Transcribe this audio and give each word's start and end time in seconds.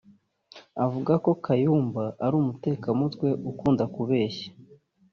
Avuga 0.85 1.13
ko 1.23 1.31
Kayumba 1.43 2.03
ari 2.23 2.35
umuteka 2.41 2.87
mutwe 2.99 3.27
ukunda 3.51 3.83
kubeshya 3.95 4.47